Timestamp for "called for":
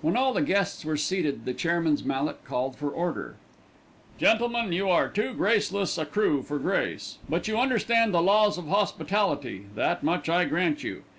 2.46-2.88